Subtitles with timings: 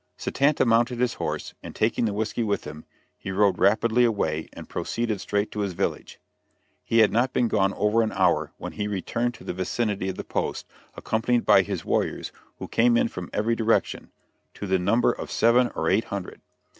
[0.17, 2.85] Satanta mounted his horse, and taking the whisky with him,
[3.19, 6.19] he rode rapidly away and proceeded straight to his village.
[6.83, 10.15] He had not been gone over an hour, when he returned to the vicinity of
[10.15, 10.65] the post
[10.97, 14.09] accompanied by his warriors who came in from every direction,
[14.55, 16.41] to the number of seven or eight hundred.